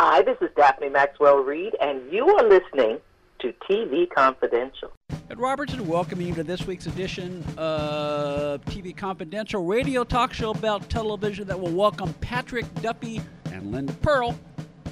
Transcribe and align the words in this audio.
Hi, 0.00 0.22
this 0.22 0.36
is 0.40 0.48
Daphne 0.54 0.90
Maxwell 0.90 1.38
Reid, 1.38 1.74
and 1.80 2.12
you 2.12 2.24
are 2.28 2.48
listening 2.48 2.98
to 3.40 3.52
TV 3.68 4.08
Confidential. 4.08 4.92
Ed 5.28 5.40
Robertson 5.40 5.88
welcoming 5.88 6.28
you 6.28 6.34
to 6.34 6.44
this 6.44 6.64
week's 6.68 6.86
edition 6.86 7.42
of 7.56 8.64
TV 8.66 8.96
Confidential, 8.96 9.64
radio 9.64 10.04
talk 10.04 10.32
show 10.32 10.52
about 10.52 10.88
television 10.88 11.48
that 11.48 11.58
will 11.58 11.72
welcome 11.72 12.14
Patrick 12.20 12.72
Duffy 12.76 13.20
and 13.46 13.72
Linda 13.72 13.92
Purl 13.94 14.38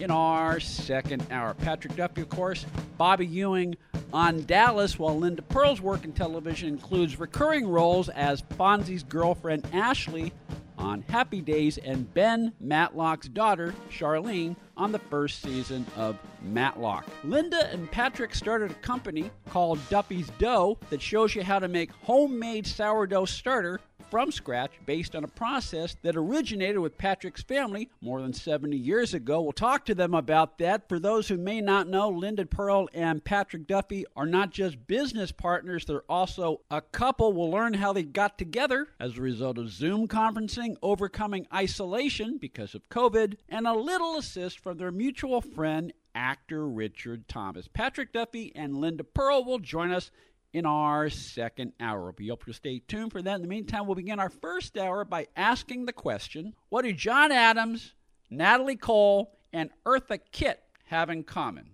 in 0.01 0.11
our 0.11 0.59
second 0.59 1.25
hour. 1.31 1.55
Patrick 1.55 1.95
Duffy, 1.95 2.23
of 2.23 2.29
course, 2.29 2.67
Bobby 2.99 3.27
Ewing 3.29 3.77
on 4.13 4.43
Dallas, 4.43 4.99
while 4.99 5.17
Linda 5.17 5.43
Purl's 5.43 5.81
work 5.81 6.05
in 6.05 6.15
television 6.15 6.69
includes 6.69 7.21
recurring 7.21 7.69
roles 7.69 8.09
as 8.09 8.43
Fonzie's 8.59 9.05
girlfriend 9.05 9.69
Ashley 9.73 10.33
on 10.79 11.03
Happy 11.09 11.41
Days 11.41 11.79
and 11.79 12.13
Ben 12.15 12.53
Matlock's 12.61 13.29
daughter, 13.29 13.75
Charlene, 13.91 14.57
on 14.77 14.93
the 14.93 14.99
first 14.99 15.43
season 15.43 15.87
of 15.97 16.19
Matlock. 16.43 17.07
Linda 17.25 17.71
and 17.71 17.91
Patrick 17.91 18.35
started 18.35 18.71
a 18.71 18.75
company 18.75 19.31
called 19.49 19.79
Duffy's 19.89 20.31
Dough 20.39 20.79
that 20.91 21.01
shows 21.01 21.35
you 21.35 21.43
how 21.43 21.59
to 21.59 21.69
make 21.69 21.91
homemade 22.03 22.67
sourdough 22.67 23.25
starter 23.25 23.81
from 24.11 24.31
scratch 24.31 24.73
based 24.85 25.15
on 25.15 25.25
a 25.25 25.29
process 25.29 25.97
that 26.03 26.17
originated 26.17 26.79
with 26.79 26.99
Patrick's 26.99 27.43
family 27.43 27.91
more 28.01 28.21
than 28.21 28.33
70 28.33 28.77
years 28.77 29.15
ago. 29.15 29.43
We'll 29.43 29.53
talk 29.53 29.85
to 29.87 29.95
them 29.95 30.15
about 30.15 30.59
that. 30.59 30.89
For 30.89 30.99
those 30.99 31.29
who 31.29 31.37
may 31.37 31.61
not 31.61 31.89
know, 31.89 32.09
Linda 32.09 32.47
Purl 32.47 32.89
and 32.95 33.25
Patrick 33.25 33.67
Duffy 33.67 34.05
are 34.17 34.27
not 34.27 34.51
just 34.51 34.87
business 34.87 35.33
partners, 35.33 35.85
they're 35.85 36.03
also 36.09 36.61
a 36.71 36.81
couple. 36.81 37.33
We'll 37.33 37.51
learn 37.51 37.75
how 37.75 37.93
they 37.93 38.03
got 38.03 38.39
together 38.39 38.89
as 39.01 39.17
a 39.17 39.23
result 39.23 39.59
of 39.59 39.71
Zoom 39.71 40.09
conferencing, 40.09 40.77
overcoming 40.83 41.47
isolation 41.53 42.39
because 42.39 42.75
of 42.75 42.89
COVID, 42.89 43.37
and 43.49 43.67
a 43.67 43.75
little 43.75 44.17
assist 44.17 44.61
from 44.61 44.79
their 44.79 44.93
mutual 44.93 45.41
friend, 45.41 45.93
actor 46.15 46.67
Richard 46.67 47.29
Thomas. 47.29 47.69
Patrick 47.69 48.13
Duffy 48.13 48.51
and 48.55 48.77
Linda 48.77 49.05
Purl 49.05 49.45
will 49.45 49.59
join 49.59 49.93
us 49.93 50.11
in 50.57 50.65
our 50.65 51.11
second 51.11 51.75
hour. 51.81 52.15
We 52.17 52.29
hope 52.29 52.45
you'll 52.47 52.55
stay 52.55 52.79
tuned 52.89 53.13
for 53.13 53.21
that. 53.21 53.35
In 53.37 53.43
the 53.43 53.49
meantime, 53.49 53.87
we'll 53.87 53.95
begin 53.95 54.19
our 54.19 54.31
first 54.31 54.79
hour 54.79 55.05
by 55.05 55.27
asking 55.37 55.85
the 55.85 55.93
question 55.93 56.55
What 56.71 56.87
do 56.87 56.95
John 56.95 57.31
Adams, 57.31 57.93
Natalie 58.31 58.77
Cole, 58.77 59.37
and 59.53 59.69
Eartha 59.85 60.19
Kitt 60.33 60.63
have 60.87 61.11
in 61.11 61.25
common? 61.25 61.73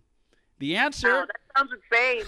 The 0.58 0.74
answer. 0.74 1.12
Wow, 1.12 1.26
that 1.26 1.40
sounds 1.56 1.70
insane. 1.92 2.24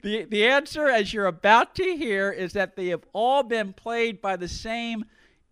the, 0.02 0.24
the 0.24 0.46
answer, 0.46 0.88
as 0.88 1.12
you're 1.12 1.26
about 1.26 1.74
to 1.74 1.94
hear, 1.94 2.32
is 2.32 2.54
that 2.54 2.74
they 2.74 2.86
have 2.86 3.04
all 3.12 3.42
been 3.42 3.74
played 3.74 4.22
by 4.22 4.36
the 4.36 4.48
same 4.48 5.04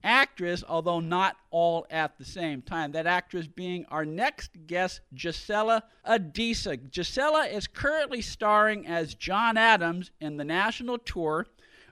actress, 0.05 0.63
although 0.69 1.01
not 1.01 1.37
all 1.51 1.87
at 1.91 2.19
the 2.19 2.25
same 2.25 2.63
time. 2.63 2.93
That 2.93 3.07
actress 3.07 3.49
being 3.49 3.87
our 3.87 4.05
next 4.05 4.67
guest, 4.67 5.01
Gisela 5.15 5.83
Adisa. 6.07 6.91
Gisela 6.91 7.47
is 7.47 7.67
currently 7.67 8.21
starring 8.23 8.87
as 8.87 9.15
John 9.15 9.57
Adams 9.57 10.13
in 10.21 10.37
the 10.37 10.45
national 10.45 10.99
tour 10.99 11.47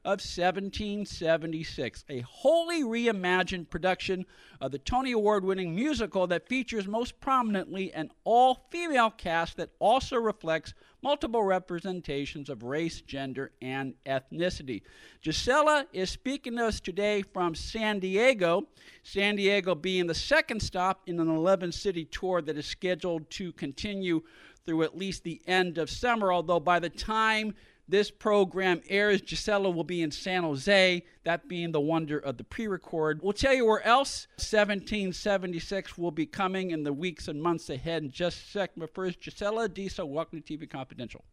of 0.05 0.19
1776, 0.19 2.05
a 2.09 2.21
wholly 2.21 2.83
reimagined 2.83 3.71
production 3.71 4.27
of 4.61 4.73
the 4.73 4.79
Tony 4.79 5.13
Award 5.13 5.45
winning 5.45 5.77
musical 5.77 6.27
that 6.27 6.49
features 6.49 6.89
most 6.89 7.21
prominently 7.21 7.93
an 7.93 8.11
all 8.25 8.67
female 8.71 9.11
cast 9.11 9.57
that 9.57 9.71
also 9.79 10.17
reflects 10.17 10.75
multiple 11.03 11.43
representations 11.43 12.49
of 12.49 12.63
race, 12.63 13.01
gender, 13.01 13.51
and 13.61 13.95
ethnicity. 14.07 14.83
Gisela 15.21 15.87
is 15.93 16.11
speaking 16.11 16.57
to 16.57 16.67
us 16.67 16.81
today 16.81 17.23
from 17.23 17.55
San 17.55 17.99
Diego, 17.99 18.69
San 19.03 19.37
Diego 19.37 19.75
being 19.75 20.07
the 20.07 20.15
second 20.15 20.61
stop 20.61 21.03
in 21.07 21.19
an 21.19 21.29
11 21.29 21.73
city 21.73 22.05
tour 22.05 22.41
that 22.43 22.57
is 22.57 22.67
scheduled 22.67 23.29
to 23.31 23.53
continue 23.53 24.23
through 24.65 24.85
at 24.85 24.97
least 24.97 25.25
the 25.25 25.41
end 25.47 25.79
of 25.79 25.91
summer, 25.91 26.33
although 26.33 26.61
by 26.61 26.79
the 26.79 26.89
time 26.89 27.55
this 27.89 28.11
program 28.11 28.81
airs. 28.89 29.21
Gisela 29.21 29.71
will 29.71 29.85
be 29.85 30.03
in 30.03 30.11
San 30.11 30.43
Jose, 30.43 31.05
that 31.25 31.49
being 31.49 31.73
the 31.73 31.81
wonder 31.81 32.19
of 32.19 32.37
the 32.37 32.45
pre 32.45 32.67
record. 32.67 33.21
We'll 33.23 33.33
tell 33.33 33.55
you 33.55 33.67
where 33.67 33.85
else 33.87 34.27
1776 34.37 35.99
will 35.99 36.11
be 36.11 36.27
coming 36.27 36.71
in 36.71 36.85
the 36.85 36.93
weeks 36.93 37.29
and 37.29 37.43
months 37.43 37.71
ahead 37.71 38.03
in 38.03 38.11
just 38.11 38.39
a 38.39 38.51
second. 38.51 38.81
But 38.81 38.95
first, 38.95 39.21
Gisela 39.21 39.69
Adisa, 39.69 40.07
welcome 40.07 40.43
to 40.43 40.59
TV 40.59 40.69
Confidential. 40.69 41.25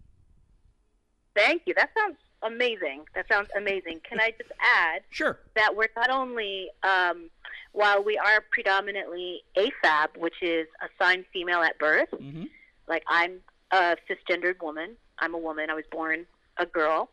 Thank 1.35 1.63
you. 1.65 1.73
That 1.75 1.89
sounds 1.97 2.17
amazing. 2.43 3.05
That 3.15 3.27
sounds 3.27 3.49
amazing. 3.55 4.01
Can 4.07 4.19
I 4.19 4.31
just 4.31 4.51
add 4.59 5.01
sure. 5.09 5.39
that 5.55 5.75
we're 5.75 5.89
not 5.95 6.09
only, 6.09 6.69
um, 6.83 7.29
while 7.71 8.03
we 8.03 8.17
are 8.17 8.43
predominantly 8.51 9.43
AFAB, 9.55 10.17
which 10.17 10.41
is 10.41 10.67
assigned 10.81 11.25
female 11.31 11.61
at 11.61 11.77
birth, 11.77 12.09
mm-hmm. 12.11 12.45
like 12.87 13.03
I'm 13.07 13.39
a 13.71 13.95
cisgendered 14.09 14.61
woman, 14.61 14.95
I'm 15.19 15.33
a 15.33 15.37
woman, 15.37 15.69
I 15.69 15.75
was 15.75 15.85
born 15.91 16.25
a 16.59 16.65
girl. 16.65 17.09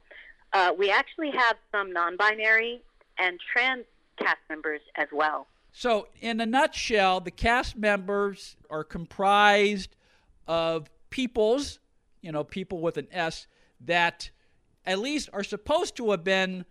Uh, 0.52 0.72
we 0.76 0.90
actually 0.90 1.30
have 1.30 1.56
some 1.72 1.92
non-binary 1.92 2.82
and 3.18 3.38
trans 3.52 3.84
cast 4.18 4.38
members 4.48 4.80
as 4.96 5.08
well. 5.12 5.46
So, 5.72 6.08
in 6.20 6.40
a 6.40 6.46
nutshell, 6.46 7.20
the 7.20 7.30
cast 7.30 7.76
members 7.76 8.56
are 8.70 8.82
comprised 8.82 9.94
of 10.46 10.88
peoples, 11.10 11.80
you 12.22 12.32
know, 12.32 12.44
people 12.44 12.80
with 12.80 12.96
an 12.96 13.08
S, 13.12 13.46
that 13.82 14.30
at 14.86 14.98
least 14.98 15.28
are 15.32 15.44
supposed 15.44 15.96
to 15.96 16.12
have 16.12 16.24
been 16.24 16.64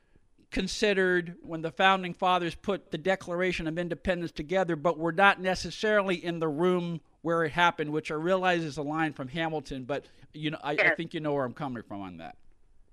considered 0.49 1.35
when 1.41 1.61
the 1.61 1.71
founding 1.71 2.13
fathers 2.13 2.55
put 2.55 2.89
the 2.91 2.97
Declaration 2.97 3.67
of 3.67 3.77
Independence 3.77 4.31
together, 4.31 4.75
but 4.75 4.97
were 4.97 5.11
not 5.11 5.39
necessarily 5.39 6.15
in 6.15 6.39
the 6.39 6.47
room 6.47 7.01
where 7.21 7.43
it 7.43 7.51
happened, 7.51 7.91
which 7.91 8.09
I 8.09 8.15
realize 8.15 8.63
is 8.63 8.77
a 8.77 8.81
line 8.81 9.13
from 9.13 9.27
Hamilton, 9.27 9.83
but 9.83 10.05
you 10.33 10.51
know, 10.51 10.59
I, 10.63 10.73
yes. 10.73 10.91
I 10.91 10.95
think 10.95 11.13
you 11.13 11.19
know 11.19 11.33
where 11.33 11.43
I'm 11.43 11.53
coming 11.53 11.83
from 11.83 12.01
on 12.01 12.17
that. 12.17 12.37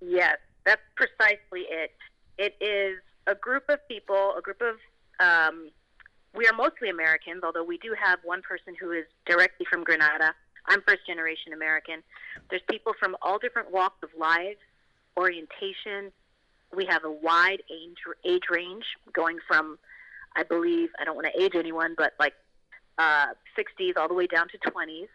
Yes, 0.04 0.38
that's 0.64 0.82
precisely 0.96 1.66
it. 1.70 1.92
It 2.38 2.56
is 2.60 2.98
a 3.26 3.34
group 3.34 3.64
of 3.68 3.78
people, 3.88 4.34
a 4.36 4.40
group 4.40 4.60
of, 4.60 4.76
um, 5.20 5.70
we 6.34 6.46
are 6.46 6.52
mostly 6.52 6.88
Americans, 6.88 7.42
although 7.44 7.64
we 7.64 7.78
do 7.78 7.94
have 8.02 8.18
one 8.24 8.42
person 8.42 8.74
who 8.80 8.90
is 8.90 9.04
directly 9.26 9.66
from 9.70 9.84
Grenada. 9.84 10.34
I'm 10.66 10.80
first 10.82 11.06
generation 11.06 11.52
American. 11.52 12.02
There's 12.50 12.62
people 12.70 12.94
from 12.98 13.16
all 13.22 13.38
different 13.38 13.70
walks 13.70 14.02
of 14.02 14.08
life, 14.18 14.56
orientation. 15.16 16.10
We 16.74 16.86
have 16.86 17.04
a 17.04 17.10
wide 17.10 17.62
age, 17.70 17.98
age 18.24 18.44
range 18.50 18.84
going 19.12 19.38
from, 19.46 19.78
I 20.34 20.42
believe, 20.42 20.88
I 20.98 21.04
don't 21.04 21.14
want 21.14 21.28
to 21.32 21.42
age 21.42 21.52
anyone, 21.54 21.94
but 21.96 22.14
like 22.18 22.34
uh, 22.98 23.26
60s 23.56 23.96
all 23.96 24.08
the 24.08 24.14
way 24.14 24.26
down 24.26 24.48
to 24.48 24.58
20s. 24.70 25.08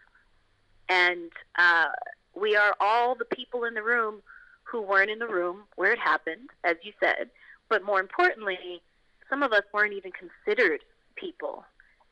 And 0.88 1.30
uh, 1.58 1.88
we 2.34 2.56
are 2.56 2.74
all 2.80 3.14
the 3.14 3.24
people 3.24 3.64
in 3.64 3.74
the 3.74 3.82
room 3.82 4.22
who 4.70 4.82
weren't 4.82 5.10
in 5.10 5.18
the 5.18 5.26
room 5.26 5.62
where 5.76 5.92
it 5.92 5.98
happened, 5.98 6.50
as 6.64 6.76
you 6.82 6.92
said. 7.00 7.30
But 7.68 7.84
more 7.84 8.00
importantly, 8.00 8.82
some 9.30 9.42
of 9.42 9.52
us 9.52 9.62
weren't 9.72 9.94
even 9.94 10.12
considered 10.12 10.80
people 11.16 11.64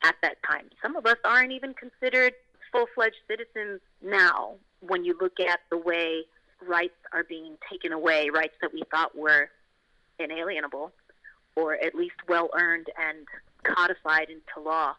at 0.03 0.15
that 0.21 0.37
time. 0.47 0.69
Some 0.81 0.95
of 0.95 1.05
us 1.05 1.17
aren't 1.23 1.51
even 1.51 1.73
considered 1.73 2.33
full 2.71 2.85
fledged 2.93 3.17
citizens 3.27 3.81
now 4.01 4.55
when 4.81 5.03
you 5.03 5.17
look 5.19 5.39
at 5.39 5.59
the 5.69 5.77
way 5.77 6.23
rights 6.67 6.97
are 7.13 7.23
being 7.23 7.57
taken 7.69 7.91
away, 7.91 8.29
rights 8.29 8.55
that 8.61 8.73
we 8.73 8.83
thought 8.91 9.17
were 9.17 9.49
inalienable 10.19 10.91
or 11.55 11.73
at 11.75 11.95
least 11.95 12.15
well 12.27 12.49
earned 12.53 12.87
and 12.97 13.27
codified 13.63 14.29
into 14.29 14.67
law. 14.67 14.95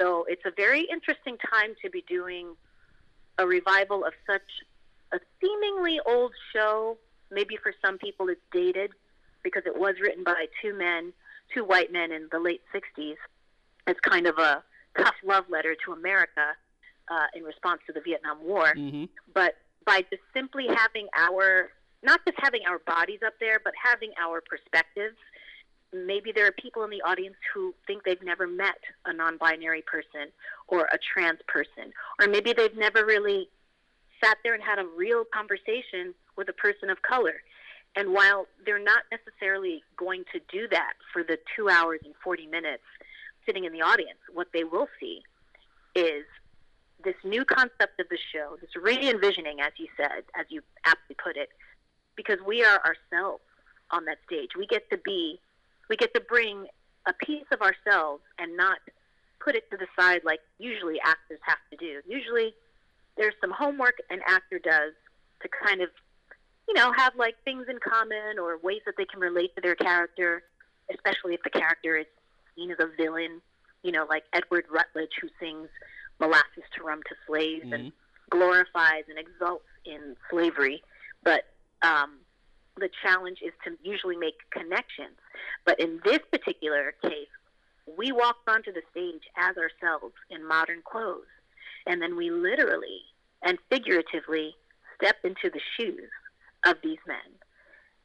So 0.00 0.24
it's 0.28 0.42
a 0.46 0.50
very 0.50 0.86
interesting 0.90 1.36
time 1.38 1.74
to 1.82 1.90
be 1.90 2.04
doing 2.08 2.56
a 3.38 3.46
revival 3.46 4.04
of 4.04 4.12
such 4.26 4.42
a 5.12 5.18
seemingly 5.40 6.00
old 6.06 6.32
show. 6.52 6.98
Maybe 7.30 7.56
for 7.56 7.72
some 7.84 7.98
people 7.98 8.28
it's 8.28 8.40
dated 8.52 8.90
because 9.42 9.62
it 9.66 9.78
was 9.78 9.94
written 10.00 10.24
by 10.24 10.46
two 10.60 10.76
men, 10.76 11.12
two 11.54 11.64
white 11.64 11.92
men 11.92 12.12
in 12.12 12.28
the 12.30 12.38
late 12.38 12.62
60s. 12.74 13.16
It's 13.86 14.00
kind 14.00 14.26
of 14.26 14.38
a 14.38 14.62
tough 14.96 15.14
love 15.24 15.44
letter 15.48 15.74
to 15.86 15.92
America 15.92 16.54
uh, 17.10 17.26
in 17.34 17.42
response 17.42 17.80
to 17.86 17.92
the 17.92 18.00
Vietnam 18.00 18.38
War. 18.44 18.74
Mm-hmm. 18.76 19.04
But 19.34 19.56
by 19.84 20.02
just 20.10 20.22
simply 20.34 20.66
having 20.68 21.08
our, 21.16 21.70
not 22.02 22.20
just 22.26 22.38
having 22.40 22.60
our 22.68 22.78
bodies 22.80 23.20
up 23.26 23.34
there, 23.40 23.60
but 23.62 23.72
having 23.82 24.10
our 24.20 24.40
perspectives, 24.40 25.16
maybe 25.92 26.32
there 26.32 26.46
are 26.46 26.52
people 26.52 26.84
in 26.84 26.90
the 26.90 27.02
audience 27.02 27.36
who 27.52 27.74
think 27.86 28.04
they've 28.04 28.22
never 28.22 28.46
met 28.46 28.78
a 29.06 29.12
non 29.12 29.36
binary 29.36 29.82
person 29.82 30.30
or 30.68 30.88
a 30.92 30.98
trans 30.98 31.40
person, 31.48 31.92
or 32.20 32.28
maybe 32.28 32.52
they've 32.52 32.76
never 32.76 33.04
really 33.04 33.48
sat 34.22 34.38
there 34.44 34.54
and 34.54 34.62
had 34.62 34.78
a 34.78 34.86
real 34.96 35.24
conversation 35.24 36.14
with 36.36 36.48
a 36.48 36.52
person 36.52 36.90
of 36.90 37.02
color. 37.02 37.42
And 37.94 38.12
while 38.12 38.46
they're 38.64 38.82
not 38.82 39.02
necessarily 39.10 39.82
going 39.96 40.24
to 40.32 40.40
do 40.50 40.66
that 40.68 40.94
for 41.12 41.22
the 41.22 41.38
two 41.56 41.68
hours 41.68 42.00
and 42.04 42.14
40 42.24 42.46
minutes 42.46 42.84
sitting 43.44 43.64
in 43.64 43.72
the 43.72 43.82
audience, 43.82 44.18
what 44.32 44.48
they 44.54 44.64
will 44.64 44.88
see 44.98 45.22
is 45.94 46.24
this 47.04 47.14
new 47.24 47.44
concept 47.44 48.00
of 48.00 48.08
the 48.08 48.18
show, 48.32 48.56
this 48.60 48.70
re 48.80 48.96
envisioning, 49.08 49.60
as 49.60 49.72
you 49.76 49.88
said, 49.96 50.24
as 50.38 50.46
you 50.48 50.62
aptly 50.84 51.16
put 51.22 51.36
it, 51.36 51.50
because 52.16 52.38
we 52.46 52.64
are 52.64 52.80
ourselves 52.84 53.42
on 53.90 54.04
that 54.06 54.18
stage. 54.26 54.50
We 54.56 54.66
get 54.66 54.88
to 54.90 54.96
be, 54.96 55.40
we 55.90 55.96
get 55.96 56.14
to 56.14 56.20
bring 56.20 56.66
a 57.06 57.12
piece 57.12 57.44
of 57.52 57.60
ourselves 57.60 58.22
and 58.38 58.56
not 58.56 58.78
put 59.40 59.56
it 59.56 59.68
to 59.70 59.76
the 59.76 59.86
side 59.98 60.22
like 60.24 60.40
usually 60.58 61.00
actors 61.04 61.40
have 61.42 61.58
to 61.70 61.76
do. 61.76 62.00
Usually 62.06 62.54
there's 63.16 63.34
some 63.40 63.50
homework 63.50 63.94
an 64.10 64.20
actor 64.26 64.58
does 64.58 64.92
to 65.42 65.48
kind 65.66 65.80
of, 65.80 65.88
you 66.68 66.74
know, 66.74 66.92
have 66.92 67.14
like 67.16 67.34
things 67.44 67.66
in 67.68 67.78
common 67.78 68.38
or 68.38 68.58
ways 68.58 68.80
that 68.86 68.94
they 68.96 69.04
can 69.04 69.20
relate 69.20 69.54
to 69.56 69.60
their 69.60 69.74
character, 69.74 70.42
especially 70.92 71.34
if 71.34 71.42
the 71.42 71.50
character 71.50 71.96
is 71.96 72.06
seen 72.56 72.70
as 72.70 72.78
a 72.80 72.88
villain, 72.96 73.40
you 73.82 73.92
know, 73.92 74.06
like 74.08 74.24
Edward 74.32 74.64
Rutledge 74.70 75.12
who 75.20 75.28
sings 75.40 75.68
molasses 76.20 76.64
to 76.76 76.84
rum 76.84 77.00
to 77.08 77.14
slaves 77.26 77.64
mm-hmm. 77.64 77.72
and 77.72 77.92
glorifies 78.30 79.04
and 79.08 79.18
exalts 79.18 79.66
in 79.84 80.16
slavery. 80.30 80.82
But 81.24 81.44
um, 81.82 82.18
the 82.76 82.88
challenge 83.02 83.38
is 83.44 83.52
to 83.64 83.76
usually 83.82 84.16
make 84.16 84.34
connections. 84.50 85.16
But 85.64 85.80
in 85.80 86.00
this 86.04 86.20
particular 86.30 86.94
case, 87.02 87.28
we 87.98 88.12
walked 88.12 88.48
onto 88.48 88.72
the 88.72 88.82
stage 88.90 89.22
as 89.36 89.56
ourselves 89.56 90.14
in 90.30 90.46
modern 90.46 90.82
clothes. 90.84 91.26
And 91.86 92.00
then 92.00 92.16
we 92.16 92.30
literally 92.30 93.02
and 93.42 93.58
figuratively 93.70 94.54
step 94.96 95.16
into 95.24 95.50
the 95.50 95.60
shoes 95.76 96.10
of 96.64 96.76
these 96.82 96.98
men. 97.06 97.16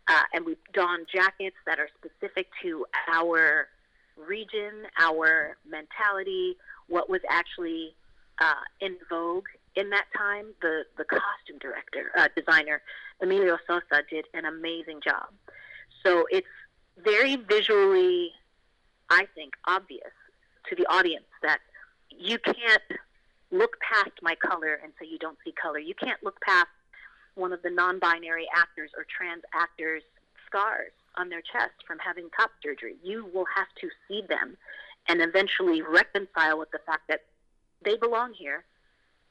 Uh, 0.08 0.24
and 0.34 0.46
we 0.46 0.56
don 0.74 1.06
jackets 1.14 1.58
that 1.66 1.80
are 1.80 1.90
specific 1.98 2.48
to 2.62 2.86
our 3.14 3.68
region, 4.16 4.86
our 5.00 5.58
mentality, 5.70 6.56
what 6.88 7.10
was 7.10 7.22
actually 7.30 7.94
uh, 8.40 8.54
in 8.80 8.96
vogue 9.10 9.48
in 9.76 9.90
that 9.90 10.06
time. 10.16 10.46
The 10.62 10.84
the 10.98 11.04
costume 11.04 11.60
director, 11.60 12.12
uh, 12.18 12.30
designer 12.36 12.82
Emilio 13.22 13.58
Sosa 13.68 14.04
did 14.10 14.26
an 14.34 14.46
amazing 14.46 15.02
job. 15.04 15.28
So 16.06 16.26
it's 16.30 16.48
very 17.04 17.36
visually, 17.36 18.32
I 19.10 19.28
think, 19.36 19.54
obvious 19.66 20.14
to 20.70 20.76
the 20.76 20.86
audience 20.88 21.26
that 21.42 21.60
you 22.10 22.40
can't 22.40 22.82
look 23.52 23.78
past 23.80 24.12
my 24.22 24.36
color 24.36 24.80
and 24.84 24.92
say 25.00 25.08
you 25.08 25.18
don't 25.18 25.38
see 25.44 25.54
color. 25.54 25.80
You 25.80 25.96
can't 25.96 26.22
look 26.24 26.40
past 26.42 26.68
one 27.36 27.54
of 27.54 27.62
the 27.62 27.70
non-binary 27.70 28.48
actors 28.56 28.92
or 28.98 29.06
trans 29.06 29.44
actors' 29.54 30.04
scars 30.46 30.92
on 31.16 31.30
their 31.30 31.42
chest 31.42 31.74
from 31.86 31.98
having 32.00 32.30
top 32.36 32.52
surgery. 32.64 32.96
You 33.04 33.30
will 33.34 33.46
have 33.56 33.68
to 33.82 33.90
see 34.08 34.22
them 34.28 34.58
and 35.08 35.22
eventually 35.22 35.82
reconcile 35.82 36.58
with 36.58 36.72
the 36.72 36.80
fact 36.86 37.08
that 37.08 37.22
they 37.84 37.96
belong 37.96 38.34
here. 38.34 38.64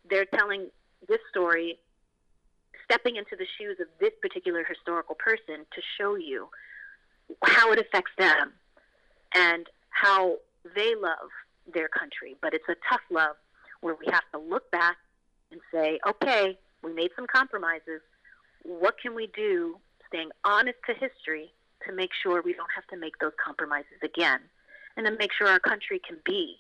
They're 0.09 0.25
telling 0.25 0.69
this 1.09 1.21
story, 1.31 1.79
stepping 2.85 3.17
into 3.17 3.37
the 3.37 3.47
shoes 3.59 3.79
of 3.81 3.87
this 4.01 4.13
particular 4.23 4.65
historical 4.65 5.15
person 5.17 5.67
to 5.75 5.83
show 5.99 6.17
you 6.17 6.49
how 7.45 7.73
it 7.73 7.79
affects 7.79 8.13
them 8.17 8.53
and 9.35 9.67
how 9.91 10.37
they 10.75 10.95
love 10.95 11.31
their 11.73 11.89
country. 11.89 12.37
But 12.41 12.55
it's 12.55 12.69
a 12.69 12.77
tough 12.89 13.01
love 13.11 13.37
where 13.81 13.95
we 13.95 14.07
have 14.11 14.25
to 14.33 14.39
look 14.39 14.71
back 14.71 14.97
and 15.51 15.61
say, 15.73 15.99
okay, 16.07 16.59
we 16.83 16.93
made 16.93 17.11
some 17.17 17.27
compromises. 17.27 18.01
What 18.63 18.99
can 19.01 19.15
we 19.15 19.29
do, 19.29 19.79
staying 20.09 20.31
honest 20.45 20.79
to 20.87 20.95
history, 20.95 21.53
to 21.87 21.93
make 21.93 22.11
sure 22.23 22.43
we 22.43 22.53
don't 22.53 22.71
have 22.75 22.87
to 22.89 22.97
make 22.97 23.19
those 23.19 23.33
compromises 23.43 23.99
again? 24.03 24.41
And 24.97 25.07
to 25.07 25.13
make 25.13 25.33
sure 25.33 25.47
our 25.49 25.61
country 25.61 26.01
can 26.07 26.17
be 26.25 26.57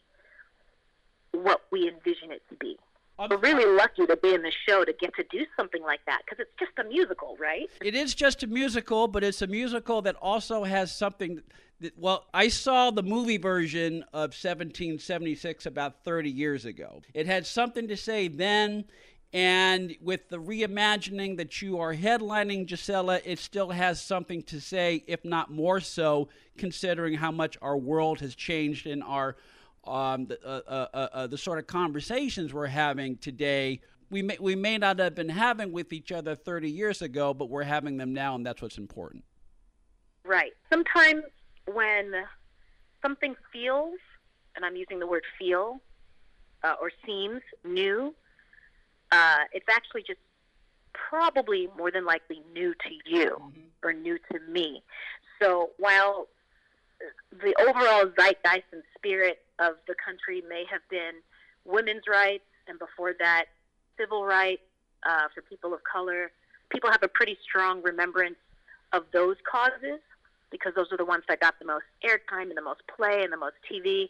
what 1.33 1.63
we 1.71 1.89
envision 1.89 2.31
it 2.31 2.43
to 2.51 2.55
be. 2.57 2.79
I'm, 3.19 3.31
We're 3.31 3.39
really 3.39 3.77
lucky 3.77 4.07
to 4.07 4.17
be 4.17 4.35
in 4.35 4.43
the 4.43 4.53
show 4.69 4.85
to 4.85 4.93
get 4.93 5.15
to 5.17 5.25
do 5.31 5.47
something 5.57 5.83
like 5.83 6.01
that 6.07 6.23
because 6.25 6.39
it's 6.41 6.59
just 6.59 6.79
a 6.79 6.89
musical, 6.89 7.37
right? 7.41 7.69
It 7.83 7.95
is 7.95 8.15
just 8.15 8.43
a 8.43 8.47
musical, 8.47 9.09
but 9.09 9.25
it's 9.25 9.43
a 9.43 9.47
musical 9.47 10.03
that 10.03 10.17
also 10.17 10.65
has 10.65 10.95
something. 10.95 11.41
That, 11.81 11.99
well, 11.99 12.27
I 12.35 12.49
saw 12.49 12.91
the 12.91 13.03
movie 13.03 13.39
version 13.39 14.03
of 14.13 14.35
1776 14.35 15.67
about 15.67 16.05
30 16.05 16.31
years 16.31 16.65
ago. 16.67 17.03
It 17.15 17.27
had 17.27 17.47
something 17.47 17.89
to 17.89 17.97
say 17.97 18.29
then, 18.29 18.85
and 19.33 19.97
with 20.01 20.29
the 20.29 20.39
reimagining 20.39 21.37
that 21.39 21.61
you 21.61 21.79
are 21.79 21.95
headlining, 21.95 22.67
Gisela, 22.67 23.21
it 23.25 23.39
still 23.39 23.71
has 23.71 24.01
something 24.01 24.43
to 24.45 24.61
say, 24.61 25.05
if 25.07 25.25
not 25.25 25.51
more 25.51 25.81
so, 25.81 26.29
considering 26.59 27.15
how 27.15 27.31
much 27.31 27.57
our 27.63 27.77
world 27.77 28.21
has 28.21 28.35
changed 28.35 28.87
in 28.87 29.03
our 29.03 29.37
um, 29.87 30.27
the, 30.27 30.39
uh, 30.45 30.61
uh, 30.67 30.87
uh, 30.93 31.09
uh, 31.13 31.27
the 31.27 31.39
sort 31.39 31.59
of 31.59 31.67
conversations 31.67 32.53
we're 32.53 32.67
having 32.67 33.17
today 33.17 33.81
we 34.11 34.23
may, 34.23 34.37
we 34.41 34.55
may 34.55 34.79
not 34.79 34.99
have 34.99 35.15
been 35.15 35.29
having 35.29 35.73
with 35.73 35.93
each 35.93 36.13
other 36.13 36.35
30 36.37 36.71
years 36.71 37.03
ago, 37.03 37.35
but 37.35 37.49
we're 37.51 37.65
having 37.65 37.97
them 37.97 38.13
now, 38.13 38.35
and 38.35 38.47
that's 38.47 38.63
what's 38.63 38.79
important. 38.79 39.25
Right. 40.25 40.53
Sometimes 40.73 41.23
when 41.73 42.13
something 43.03 43.35
feels, 43.53 43.99
and 44.55 44.65
I'm 44.65 44.77
using 44.77 44.99
the 44.99 45.07
word 45.07 45.25
feel, 45.39 45.81
uh, 46.63 46.75
or 46.81 46.91
seems 47.05 47.41
new, 47.65 48.15
uh, 49.13 49.45
it's 49.53 49.67
actually 49.71 50.03
just 50.03 50.21
probably 50.93 51.69
more 51.77 51.91
than 51.91 52.05
likely 52.05 52.43
new 52.53 52.73
to 52.75 52.91
you 53.11 53.31
mm-hmm. 53.31 53.61
or 53.83 53.93
new 53.93 54.19
to 54.33 54.41
me. 54.51 54.83
So 55.41 55.71
while 55.79 56.29
the 57.31 57.55
overall 57.61 58.11
zeitgeist 58.19 58.65
and 58.73 58.83
spirit 58.97 59.43
of 59.59 59.75
the 59.87 59.95
country 59.95 60.43
may 60.49 60.65
have 60.71 60.83
been 60.91 61.23
women's 61.65 62.05
rights, 62.09 62.45
and 62.69 62.79
before 62.79 63.15
that, 63.19 63.47
civil 63.99 64.25
rights 64.25 64.63
uh, 65.05 65.29
for 65.35 65.43
people 65.43 65.73
of 65.75 65.81
color. 65.85 66.31
People 66.69 66.91
have 66.91 67.03
a 67.03 67.09
pretty 67.09 67.37
strong 67.43 67.83
remembrance 67.83 68.37
of 68.93 69.05
those 69.13 69.37
causes 69.51 70.01
because 70.51 70.73
those 70.75 70.87
are 70.93 70.97
the 70.97 71.05
ones 71.05 71.25
that 71.29 71.41
got 71.41 71.59
the 71.59 71.65
most 71.65 71.85
airtime 72.05 72.49
and 72.49 72.57
the 72.57 72.63
most 72.63 72.81
play 72.95 73.23
and 73.23 73.33
the 73.33 73.37
most 73.37 73.55
TV. 73.71 74.09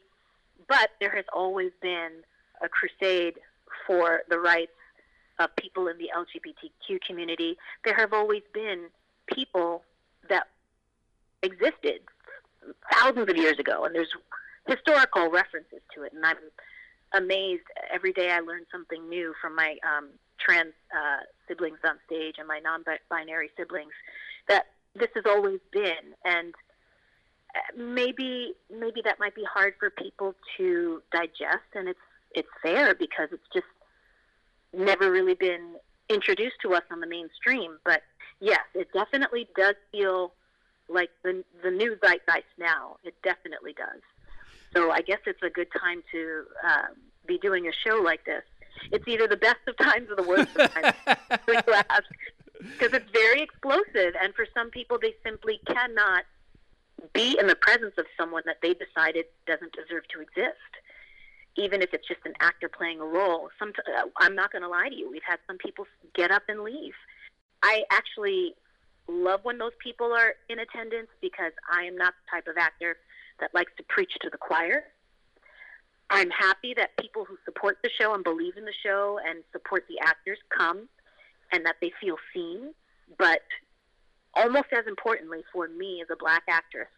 But 0.69 0.91
there 1.01 1.15
has 1.15 1.25
always 1.33 1.73
been 1.81 2.23
a 2.63 2.69
crusade 2.69 3.35
for 3.87 4.23
the 4.29 4.39
rights 4.39 4.73
of 5.39 5.55
people 5.57 5.89
in 5.89 5.99
the 5.99 6.11
LGBTQ 6.17 7.01
community. 7.03 7.57
There 7.85 7.95
have 7.95 8.13
always 8.13 8.43
been 8.55 8.87
people 9.27 9.83
that 10.29 10.49
existed 11.43 12.01
thousands 12.93 13.29
of 13.29 13.37
years 13.37 13.59
ago, 13.59 13.85
and 13.85 13.95
there's 13.95 14.13
historical 14.67 15.31
references 15.31 15.81
to 15.95 16.03
it. 16.03 16.13
And 16.13 16.25
I'm 16.25 16.37
amazed 17.13 17.63
every 17.93 18.13
day. 18.13 18.31
I 18.31 18.41
learn 18.41 18.67
something 18.71 19.09
new 19.09 19.35
from 19.41 19.55
my 19.55 19.77
um, 19.87 20.11
trans 20.39 20.75
uh, 20.95 21.23
siblings 21.49 21.79
on 21.85 21.97
stage 22.07 22.37
and 22.39 22.47
my 22.47 22.61
non-binary 22.61 23.51
siblings. 23.57 23.93
That 24.49 24.67
this 24.95 25.09
has 25.15 25.25
always 25.27 25.61
been, 25.73 26.15
and 26.25 26.55
uh, 27.55 27.83
maybe 27.83 28.55
maybe 28.71 29.03
that 29.05 29.19
might 29.19 29.35
be 29.35 29.45
hard 29.45 29.75
for 29.79 29.91
people 29.91 30.35
to 30.57 31.03
digest, 31.13 31.69
and 31.75 31.89
it's 31.89 31.99
it's 32.35 32.49
fair 32.63 32.95
because 32.95 33.29
it's 33.33 33.49
just 33.53 33.67
never 34.73 35.11
really 35.11 35.35
been 35.35 35.75
introduced 36.09 36.57
to 36.63 36.75
us 36.75 36.83
on 36.91 37.01
the 37.01 37.07
mainstream. 37.07 37.79
But 37.85 38.03
yes, 38.41 38.61
it 38.75 38.89
definitely 38.93 39.49
does 39.57 39.75
feel 39.91 40.33
like 40.89 41.11
the 41.23 41.45
the 41.63 41.71
new 41.71 41.97
zeitgeist 42.03 42.45
now. 42.59 42.97
It 43.05 43.15
definitely 43.23 43.73
does. 43.73 44.03
So 44.75 44.91
I 44.91 45.01
guess 45.01 45.21
it's 45.27 45.43
a 45.43 45.51
good 45.51 45.69
time 45.79 46.03
to 46.13 46.45
um, 46.65 46.97
be 47.27 47.39
doing 47.39 47.67
a 47.67 47.73
show 47.73 48.01
like 48.03 48.25
this. 48.25 48.43
It's 48.93 49.07
either 49.09 49.27
the 49.27 49.37
best 49.37 49.61
of 49.67 49.77
times 49.79 50.09
or 50.11 50.17
the 50.17 50.29
worst 50.29 50.49
of 50.57 50.71
times. 50.73 50.97
because 52.61 52.93
it's 52.93 53.11
very 53.13 53.43
explosive, 53.43 54.15
and 54.21 54.35
for 54.35 54.47
some 54.55 54.71
people, 54.71 54.99
they 55.01 55.15
simply 55.25 55.61
cannot 55.67 56.25
be 57.13 57.37
in 57.39 57.47
the 57.47 57.55
presence 57.57 57.95
of 57.99 58.07
someone 58.17 58.43
that 58.47 58.57
they 58.63 58.75
decided 58.75 59.27
doesn't 59.47 59.73
deserve 59.73 60.05
to 60.09 60.21
exist. 60.21 60.73
Even 61.57 61.81
if 61.81 61.95
it's 61.95 62.07
just 62.07 62.21
an 62.25 62.35
actor 62.41 62.69
playing 62.69 63.01
a 63.01 63.05
role, 63.05 63.49
some, 63.59 63.73
uh, 63.79 64.03
I'm 64.19 64.35
not 64.35 64.53
going 64.53 64.63
to 64.63 64.69
lie 64.69 64.89
to 64.89 64.95
you. 64.95 65.11
We've 65.11 65.23
had 65.27 65.39
some 65.47 65.57
people 65.59 65.87
get 66.15 66.31
up 66.31 66.43
and 66.49 66.61
leave. 66.61 66.95
I 67.63 67.85
actually 67.91 68.55
love 69.09 69.41
when 69.45 69.59
those 69.59 69.73
people 69.83 70.13
are 70.13 70.35
in 70.49 70.59
attendance 70.59 71.09
because 71.21 71.53
I 71.71 71.85
am 71.85 71.97
not 71.97 72.15
the 72.25 72.37
type 72.37 72.49
of 72.49 72.57
actor 72.59 72.97
that 73.41 73.55
likes 73.55 73.73
to 73.77 73.83
preach 73.85 74.13
to 74.23 74.31
the 74.31 74.39
choir. 74.39 74.85
I'm 76.11 76.31
happy 76.31 76.75
that 76.77 76.97
people 77.01 77.25
who 77.25 77.37
support 77.45 77.79
the 77.83 77.91
show 78.01 78.15
and 78.15 78.23
believe 78.23 78.57
in 78.57 78.65
the 78.65 78.75
show 78.85 79.19
and 79.27 79.43
support 79.53 79.85
the 79.89 79.99
actors 80.07 80.39
come 80.57 80.89
and 81.53 81.67
that 81.67 81.77
they 81.81 81.93
feel 82.01 82.17
seen. 82.33 82.75
But 83.19 83.43
almost 84.35 84.67
as 84.73 84.87
importantly 84.87 85.43
for 85.53 85.69
me 85.69 86.01
as 86.03 86.09
a 86.13 86.17
black 86.17 86.45
actress, 86.49 86.89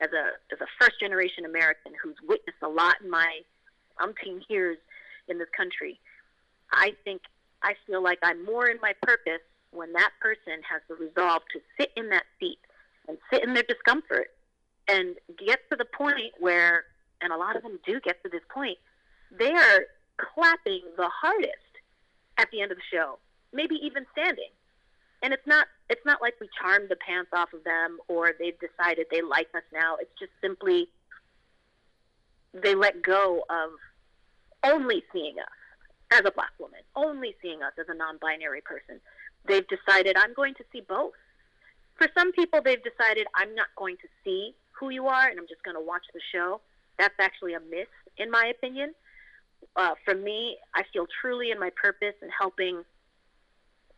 as 0.00 0.10
a 0.12 0.32
as 0.52 0.60
a 0.60 0.66
first 0.80 0.98
generation 0.98 1.44
American 1.44 1.92
who's 2.02 2.16
witnessed 2.26 2.62
a 2.62 2.68
lot 2.68 2.96
in 3.02 3.10
my 3.10 3.40
umpteen 4.00 4.40
years 4.48 4.78
in 5.28 5.38
this 5.38 5.48
country, 5.54 6.00
I 6.72 6.94
think 7.04 7.22
I 7.62 7.74
feel 7.86 8.02
like 8.02 8.18
I'm 8.22 8.44
more 8.44 8.66
in 8.66 8.78
my 8.80 8.94
purpose 9.02 9.44
when 9.72 9.92
that 9.92 10.10
person 10.20 10.62
has 10.68 10.80
the 10.88 10.94
resolve 10.94 11.42
to 11.52 11.60
sit 11.78 11.92
in 11.96 12.08
that 12.10 12.24
seat 12.38 12.58
and 13.08 13.18
sit 13.30 13.44
in 13.44 13.54
their 13.54 13.64
discomfort 13.64 14.30
and 14.90 15.16
get 15.46 15.60
to 15.70 15.76
the 15.76 15.84
point 15.84 16.32
where, 16.38 16.84
and 17.20 17.32
a 17.32 17.36
lot 17.36 17.56
of 17.56 17.62
them 17.62 17.78
do 17.86 18.00
get 18.00 18.22
to 18.24 18.28
this 18.28 18.42
point, 18.52 18.78
they 19.38 19.52
are 19.52 19.80
clapping 20.16 20.82
the 20.96 21.08
hardest 21.08 21.72
at 22.38 22.48
the 22.50 22.60
end 22.62 22.72
of 22.72 22.78
the 22.78 22.88
show, 22.90 23.18
maybe 23.52 23.76
even 23.82 24.04
standing. 24.12 24.50
and 25.22 25.32
it's 25.32 25.46
not 25.46 25.66
it's 25.88 26.04
not 26.06 26.20
like 26.22 26.34
we 26.40 26.48
charmed 26.60 26.88
the 26.88 26.96
pants 26.96 27.30
off 27.32 27.52
of 27.52 27.64
them 27.64 27.98
or 28.08 28.32
they've 28.38 28.58
decided 28.58 29.06
they 29.10 29.22
like 29.22 29.48
us 29.54 29.62
now. 29.72 29.96
It's 30.00 30.12
just 30.18 30.32
simply 30.40 30.88
they 32.52 32.74
let 32.74 33.02
go 33.02 33.44
of 33.50 33.70
only 34.64 35.02
seeing 35.12 35.36
us 35.38 35.58
as 36.12 36.20
a 36.24 36.30
black 36.30 36.52
woman, 36.58 36.80
only 36.96 37.34
seeing 37.42 37.62
us 37.62 37.72
as 37.78 37.86
a 37.88 37.94
non-binary 37.94 38.62
person. 38.62 39.00
They've 39.46 39.66
decided 39.68 40.16
I'm 40.16 40.34
going 40.34 40.54
to 40.54 40.64
see 40.72 40.80
both. 40.80 41.12
For 41.96 42.08
some 42.16 42.32
people, 42.32 42.60
they've 42.62 42.82
decided 42.82 43.26
I'm 43.34 43.54
not 43.54 43.68
going 43.76 43.96
to 43.98 44.08
see 44.24 44.54
who 44.80 44.90
you 44.90 45.06
are 45.06 45.28
and 45.28 45.38
I'm 45.38 45.46
just 45.46 45.62
going 45.62 45.76
to 45.76 45.82
watch 45.82 46.04
the 46.14 46.20
show. 46.32 46.60
That's 46.98 47.14
actually 47.20 47.54
a 47.54 47.60
miss, 47.60 47.86
in 48.16 48.30
my 48.30 48.46
opinion. 48.46 48.94
Uh, 49.76 49.94
for 50.04 50.14
me, 50.14 50.56
I 50.74 50.82
feel 50.92 51.06
truly 51.20 51.50
in 51.50 51.60
my 51.60 51.70
purpose 51.70 52.14
in 52.22 52.30
helping 52.30 52.82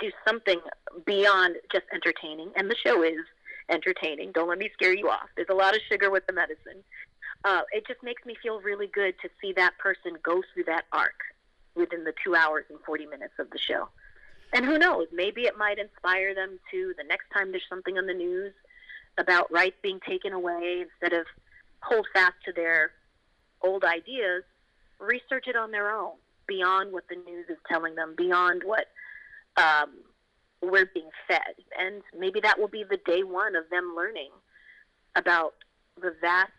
do 0.01 0.11
something 0.27 0.61
beyond 1.07 1.57
just 1.71 1.85
entertaining, 1.95 2.51
and 2.57 2.69
the 2.69 2.77
show 2.85 3.03
is 3.03 3.21
entertaining. 3.69 4.33
Don't 4.33 4.49
let 4.49 4.59
me 4.59 4.69
scare 4.73 4.95
you 4.95 5.09
off. 5.09 5.29
There's 5.37 5.49
a 5.49 5.55
lot 5.55 5.75
of 5.75 5.81
sugar 5.89 6.11
with 6.11 6.27
the 6.27 6.33
medicine. 6.33 6.83
Uh, 7.45 7.63
it 7.73 7.87
just 7.87 8.03
makes 8.03 8.25
me 8.27 8.37
feel 8.43 8.61
really 8.61 8.89
good 8.89 9.15
to 9.23 9.29
see 9.41 9.53
that 9.55 9.79
person 9.79 10.19
go 10.23 10.43
through 10.53 10.65
that 10.65 10.85
arc 10.93 11.21
within 11.75 12.05
the 12.05 12.13
two 12.25 12.35
hours 12.35 12.65
and 12.69 12.79
40 12.85 13.07
minutes 13.07 13.35
of 13.39 13.49
the 13.51 13.59
show. 13.59 13.89
And 14.53 14.65
who 14.65 14.79
knows, 14.79 15.07
maybe 15.13 15.43
it 15.43 15.57
might 15.57 15.79
inspire 15.79 16.35
them 16.35 16.59
to 16.71 16.95
the 16.99 17.05
next 17.05 17.31
time 17.33 17.51
there's 17.51 17.63
something 17.69 17.97
on 17.97 18.07
the 18.07 18.15
news 18.15 18.53
about 19.19 19.53
rights 19.53 19.77
being 19.83 20.01
taken 20.09 20.33
away, 20.33 20.85
instead 20.85 21.19
of 21.19 21.27
hold 21.81 22.07
fast 22.15 22.35
to 22.45 22.53
their 22.53 22.93
old 23.63 23.85
ideas, 23.85 24.43
research 24.99 25.47
it 25.47 25.57
on 25.57 25.71
their 25.71 25.91
own, 25.91 26.13
beyond 26.47 26.93
what 26.93 27.05
the 27.09 27.17
news 27.17 27.47
is 27.49 27.59
telling 27.69 27.95
them, 27.95 28.15
beyond 28.17 28.63
what 28.65 28.87
um, 29.57 29.91
we're 30.63 30.91
being 30.95 31.11
fed. 31.29 31.55
And 31.79 32.03
maybe 32.19 32.41
that 32.41 32.59
will 32.59 32.69
be 32.69 32.85
the 32.89 32.99
day 33.05 33.23
one 33.23 33.57
of 33.57 33.65
them 33.71 33.95
learning 33.97 34.31
about 35.15 35.55
the 36.01 36.15
vast 36.21 36.53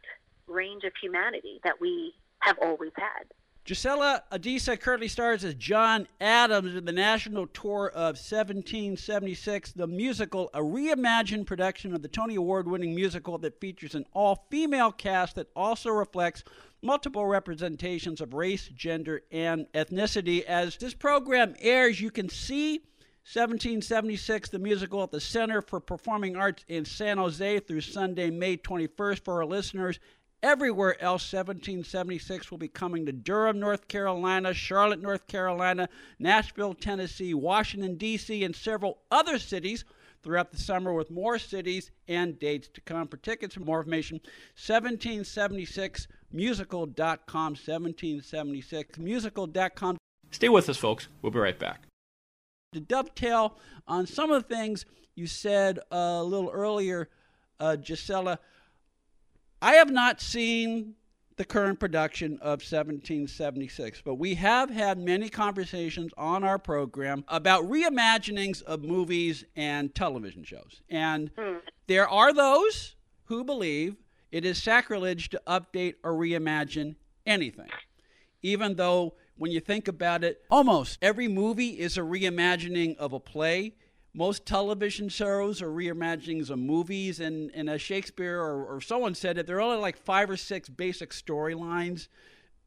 range 0.48 0.84
of 0.84 0.92
humanity 1.02 1.60
that 1.64 1.80
we 1.80 2.14
have 2.40 2.58
always 2.62 2.92
had. 2.98 3.26
Gisela 3.66 4.24
Adisa 4.30 4.78
currently 4.78 5.08
stars 5.08 5.46
as 5.46 5.54
John 5.54 6.06
Adams 6.20 6.76
in 6.76 6.84
the 6.84 6.92
national 6.92 7.48
tour 7.48 7.92
of 7.96 8.18
1776, 8.18 9.72
the 9.72 9.88
musical, 9.88 10.50
a 10.54 10.60
reimagined 10.60 11.46
production 11.46 11.96
of 11.96 12.02
the 12.02 12.10
Tony 12.10 12.36
Award 12.36 12.68
winning 12.68 12.94
musical 12.94 13.38
that 13.38 13.62
features 13.62 13.96
an 13.96 14.06
all 14.12 14.46
female 14.52 14.92
cast 14.92 15.36
that 15.36 15.48
also 15.56 15.92
reflects 15.92 16.44
multiple 16.82 17.26
representations 17.26 18.20
of 18.20 18.34
race, 18.34 18.68
gender, 18.68 19.22
and 19.32 19.66
ethnicity. 19.74 20.44
As 20.44 20.76
this 20.76 20.94
program 20.94 21.56
airs, 21.62 22.02
you 22.02 22.12
can 22.12 22.28
see 22.28 22.80
1776, 23.32 24.50
the 24.50 24.60
musical 24.60 25.02
at 25.04 25.12
the 25.12 25.22
Center 25.22 25.62
for 25.62 25.80
Performing 25.80 26.36
Arts 26.36 26.66
in 26.68 26.84
San 26.84 27.18
Jose 27.18 27.60
through 27.60 27.80
Sunday, 27.80 28.30
May 28.30 28.58
21st 28.58 29.24
for 29.24 29.36
our 29.36 29.46
listeners. 29.46 30.00
Everywhere 30.44 31.02
else, 31.02 31.32
1776 31.32 32.52
will 32.52 32.58
be 32.58 32.68
coming 32.68 33.06
to 33.06 33.14
Durham, 33.14 33.62
North 33.62 33.88
Carolina, 33.88 34.54
Charlotte, 34.54 35.02
North 35.02 35.26
Carolina, 35.28 35.88
Nashville, 36.20 36.74
Tennessee, 36.74 37.34
Washington, 37.34 37.96
D.C., 37.96 38.44
and 38.44 38.54
several 38.54 38.98
other 39.10 39.40
cities 39.40 39.86
throughout 40.22 40.52
the 40.52 40.58
summer 40.58 40.94
with 40.94 41.10
more 41.10 41.40
cities 41.40 41.92
and 42.10 42.38
dates 42.40 42.68
to 42.74 42.82
come. 42.82 43.08
For 43.08 43.16
tickets 43.16 43.56
and 43.56 43.66
more 43.66 43.80
information, 43.80 44.20
1776musical.com, 44.58 47.56
1776musical.com. 47.56 49.98
Stay 50.32 50.50
with 50.50 50.68
us, 50.68 50.76
folks. 50.76 51.08
We'll 51.22 51.32
be 51.32 51.40
right 51.40 51.58
back. 51.58 51.84
To 52.74 52.82
dovetail 52.82 53.58
on 53.88 54.06
some 54.08 54.30
of 54.30 54.46
the 54.46 54.54
things 54.54 54.86
you 55.16 55.26
said 55.26 55.80
a 55.90 56.22
little 56.22 56.50
earlier, 56.50 57.08
uh, 57.62 57.78
Gisela, 57.78 58.40
I 59.64 59.76
have 59.76 59.90
not 59.90 60.20
seen 60.20 60.96
the 61.38 61.46
current 61.46 61.80
production 61.80 62.34
of 62.42 62.60
1776, 62.60 64.02
but 64.02 64.16
we 64.16 64.36
have 64.36 64.70
had 64.70 64.98
many 64.98 65.30
conversations 65.30 66.12
on 66.18 66.44
our 66.44 66.60
program 66.60 67.24
about 67.30 67.64
reimaginings 67.64 68.62
of 68.64 68.84
movies 68.84 69.46
and 69.56 69.96
television 69.96 70.44
shows. 70.44 70.82
And 70.90 71.34
mm. 71.36 71.62
there 71.88 72.10
are 72.10 72.34
those 72.34 72.98
who 73.28 73.46
believe 73.46 73.96
it 74.34 74.44
is 74.44 74.62
sacrilege 74.62 75.30
to 75.30 75.42
update 75.48 75.96
or 76.04 76.12
reimagine 76.12 76.96
anything, 77.26 77.70
even 78.42 78.76
though 78.76 79.14
when 79.38 79.52
you 79.52 79.62
think 79.62 79.88
about 79.88 80.26
it, 80.26 80.42
almost 80.52 81.00
every 81.02 81.30
movie 81.30 81.80
is 81.80 81.98
a 81.98 82.02
reimagining 82.02 82.98
of 82.98 83.14
a 83.14 83.20
play 83.20 83.76
most 84.14 84.46
television 84.46 85.10
shows 85.10 85.62
are 85.62 85.70
reimaginings 85.70 86.50
of 86.50 86.60
movies, 86.60 87.20
and, 87.20 87.50
and 87.56 87.70
as 87.70 87.82
Shakespeare 87.82 88.40
or, 88.40 88.64
or 88.66 88.82
someone 88.82 89.16
said 89.16 89.38
it, 89.38 89.48
there 89.48 89.58
are 89.58 89.62
only 89.62 89.78
like 89.78 89.98
five 89.98 90.30
or 90.30 90.38
six 90.38 90.70
basic 90.70 91.10
storylines 91.10 92.10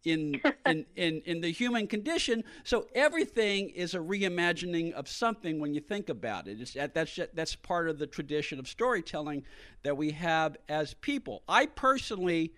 in, 0.04 0.40
in, 0.66 0.84
in, 0.96 1.22
in 1.24 1.40
the 1.40 1.52
human 1.52 1.86
condition. 1.86 2.42
So 2.64 2.86
everything 2.96 3.70
is 3.70 3.94
a 3.94 3.98
reimagining 3.98 4.92
of 4.92 5.08
something 5.08 5.60
when 5.60 5.72
you 5.72 5.80
think 5.80 6.08
about 6.08 6.48
it. 6.48 6.60
It's, 6.60 6.76
that's, 6.92 7.18
that's 7.32 7.54
part 7.54 7.88
of 7.88 7.98
the 7.98 8.08
tradition 8.08 8.58
of 8.58 8.66
storytelling 8.66 9.44
that 9.84 9.96
we 9.96 10.10
have 10.12 10.56
as 10.68 10.94
people. 10.94 11.44
I 11.48 11.66
personally 11.66 12.54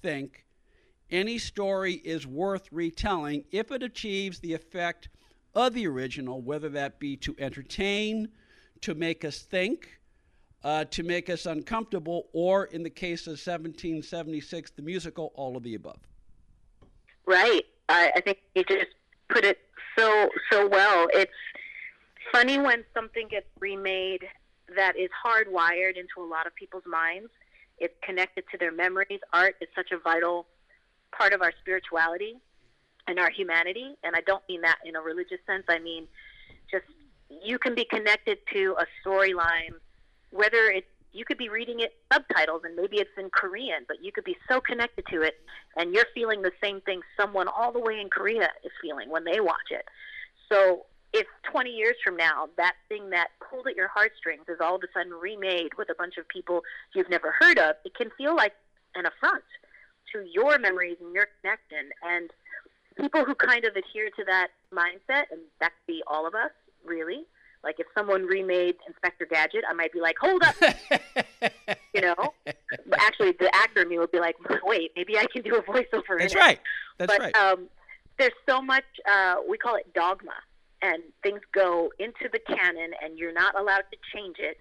think 0.00 0.44
any 1.10 1.38
story 1.38 1.94
is 1.94 2.26
worth 2.26 2.68
retelling 2.70 3.44
if 3.50 3.72
it 3.72 3.82
achieves 3.82 4.38
the 4.38 4.54
effect 4.54 5.08
of 5.54 5.74
the 5.74 5.86
original, 5.86 6.40
whether 6.40 6.68
that 6.70 6.98
be 6.98 7.16
to 7.16 7.34
entertain, 7.38 8.28
to 8.80 8.94
make 8.94 9.24
us 9.24 9.40
think, 9.40 9.98
uh, 10.64 10.84
to 10.86 11.02
make 11.02 11.30
us 11.30 11.46
uncomfortable, 11.46 12.28
or 12.32 12.64
in 12.66 12.82
the 12.82 12.90
case 12.90 13.26
of 13.26 13.32
1776, 13.32 14.70
the 14.72 14.82
musical, 14.82 15.32
all 15.34 15.56
of 15.56 15.62
the 15.62 15.74
above. 15.74 15.98
Right. 17.26 17.64
I, 17.88 18.12
I 18.16 18.20
think 18.20 18.38
you 18.54 18.64
just 18.64 18.86
put 19.28 19.44
it 19.44 19.58
so 19.98 20.28
so 20.50 20.68
well. 20.68 21.08
It's 21.12 21.32
funny 22.32 22.58
when 22.58 22.84
something 22.94 23.28
gets 23.28 23.46
remade 23.58 24.24
that 24.76 24.96
is 24.96 25.08
hardwired 25.24 25.96
into 25.96 26.20
a 26.20 26.28
lot 26.28 26.46
of 26.46 26.54
people's 26.54 26.86
minds. 26.86 27.30
It's 27.78 27.94
connected 28.02 28.44
to 28.52 28.58
their 28.58 28.72
memories. 28.72 29.20
Art 29.32 29.56
is 29.60 29.68
such 29.74 29.92
a 29.92 29.98
vital 29.98 30.46
part 31.12 31.32
of 31.32 31.42
our 31.42 31.52
spirituality 31.60 32.36
and 33.08 33.18
our 33.18 33.30
humanity. 33.30 33.94
And 34.04 34.14
I 34.14 34.20
don't 34.20 34.42
mean 34.48 34.60
that 34.60 34.78
in 34.84 34.94
a 34.94 35.00
religious 35.00 35.40
sense. 35.46 35.64
I 35.68 35.78
mean 35.78 36.06
just 36.70 36.84
you 37.28 37.58
can 37.58 37.74
be 37.74 37.84
connected 37.84 38.38
to 38.52 38.76
a 38.78 38.86
storyline, 39.04 39.74
whether 40.30 40.70
it's 40.70 40.86
you 41.12 41.24
could 41.24 41.38
be 41.38 41.48
reading 41.48 41.80
it 41.80 41.94
subtitles 42.12 42.62
and 42.64 42.76
maybe 42.76 42.98
it's 42.98 43.16
in 43.16 43.30
Korean, 43.30 43.84
but 43.88 43.96
you 44.02 44.12
could 44.12 44.24
be 44.24 44.36
so 44.48 44.60
connected 44.60 45.04
to 45.10 45.22
it 45.22 45.36
and 45.76 45.94
you're 45.94 46.06
feeling 46.14 46.42
the 46.42 46.52
same 46.62 46.80
thing 46.82 47.00
someone 47.18 47.48
all 47.48 47.72
the 47.72 47.80
way 47.80 47.98
in 47.98 48.10
Korea 48.10 48.50
is 48.62 48.70
feeling 48.82 49.10
when 49.10 49.24
they 49.24 49.40
watch 49.40 49.70
it. 49.70 49.86
So 50.50 50.84
if 51.14 51.26
20 51.50 51.70
years 51.70 51.96
from 52.04 52.16
now 52.16 52.48
that 52.58 52.74
thing 52.88 53.10
that 53.10 53.28
pulled 53.40 53.66
at 53.66 53.74
your 53.74 53.88
heartstrings 53.88 54.44
is 54.48 54.58
all 54.60 54.76
of 54.76 54.82
a 54.82 54.86
sudden 54.92 55.12
remade 55.12 55.70
with 55.78 55.88
a 55.88 55.94
bunch 55.94 56.18
of 56.18 56.28
people 56.28 56.60
you've 56.94 57.10
never 57.10 57.34
heard 57.40 57.58
of, 57.58 57.76
it 57.84 57.94
can 57.94 58.10
feel 58.18 58.36
like 58.36 58.52
an 58.94 59.06
affront 59.06 59.44
to 60.12 60.24
your 60.32 60.58
memories 60.58 60.96
and 61.00 61.14
your 61.14 61.28
connection. 61.40 61.90
And 62.02 62.30
people 63.00 63.24
who 63.24 63.34
kind 63.34 63.64
of 63.64 63.76
adhere 63.76 64.10
to 64.10 64.24
that 64.26 64.48
mindset, 64.72 65.24
and 65.30 65.40
that 65.60 65.72
could 65.72 65.86
be 65.86 66.02
all 66.06 66.26
of 66.26 66.34
us, 66.34 66.50
really. 66.84 67.26
Like 67.64 67.80
if 67.80 67.86
someone 67.94 68.24
remade 68.24 68.76
Inspector 68.86 69.26
Gadget, 69.26 69.64
I 69.68 69.72
might 69.72 69.92
be 69.92 70.00
like, 70.00 70.16
"Hold 70.20 70.42
up," 70.42 70.54
you 71.94 72.00
know. 72.00 72.14
Actually, 72.98 73.32
the 73.32 73.50
actor 73.52 73.82
in 73.82 73.88
me 73.88 73.98
would 73.98 74.12
be 74.12 74.20
like, 74.20 74.36
"Wait, 74.62 74.92
maybe 74.94 75.18
I 75.18 75.26
can 75.26 75.42
do 75.42 75.56
a 75.56 75.62
voiceover." 75.62 76.18
That's 76.18 76.36
right. 76.36 76.60
That's 76.98 77.12
but, 77.12 77.20
right. 77.20 77.36
Um, 77.36 77.68
there's 78.18 78.32
so 78.48 78.62
much. 78.62 78.84
Uh, 79.10 79.36
we 79.48 79.58
call 79.58 79.74
it 79.74 79.92
dogma, 79.92 80.34
and 80.82 81.02
things 81.22 81.40
go 81.52 81.90
into 81.98 82.28
the 82.32 82.38
canon, 82.38 82.92
and 83.02 83.18
you're 83.18 83.32
not 83.32 83.58
allowed 83.58 83.84
to 83.90 83.98
change 84.14 84.36
it, 84.38 84.60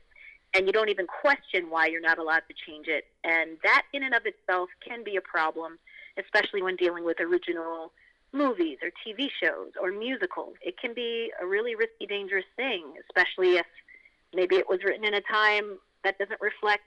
and 0.55 0.65
you 0.65 0.73
don't 0.73 0.89
even 0.89 1.05
question 1.05 1.69
why 1.69 1.85
you're 1.85 2.01
not 2.01 2.17
allowed 2.17 2.43
to 2.47 2.55
change 2.65 2.87
it, 2.87 3.05
and 3.23 3.57
that 3.63 3.83
in 3.93 4.01
and 4.03 4.15
of 4.15 4.23
itself 4.25 4.69
can 4.85 5.03
be 5.03 5.17
a 5.17 5.21
problem, 5.21 5.77
especially 6.17 6.63
when 6.63 6.75
dealing 6.75 7.05
with 7.05 7.19
original 7.19 7.91
movies 8.33 8.77
or 8.81 8.89
TV 9.05 9.29
shows 9.41 9.71
or 9.81 9.91
musicals. 9.91 10.55
It 10.61 10.77
can 10.79 10.93
be 10.93 11.31
a 11.41 11.45
really 11.45 11.75
risky, 11.75 12.05
dangerous 12.07 12.45
thing, 12.55 12.93
especially 13.09 13.57
if 13.57 13.65
maybe 14.33 14.55
it 14.55 14.67
was 14.67 14.79
written 14.83 15.05
in 15.05 15.13
a 15.13 15.21
time 15.21 15.77
that 16.03 16.17
doesn't 16.17 16.41
reflect 16.41 16.83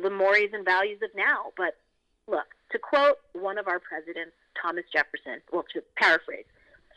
the 0.00 0.10
mores 0.10 0.50
and 0.52 0.64
values 0.64 1.00
of 1.02 1.10
now. 1.16 1.52
But 1.56 1.76
look, 2.26 2.46
to 2.72 2.78
quote 2.78 3.18
one 3.32 3.58
of 3.58 3.68
our 3.68 3.80
presidents, 3.80 4.36
Thomas 4.60 4.84
Jefferson, 4.92 5.40
well, 5.52 5.64
to 5.74 5.82
paraphrase, 5.96 6.46